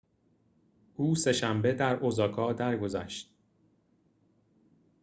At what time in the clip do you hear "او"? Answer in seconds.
0.95-1.15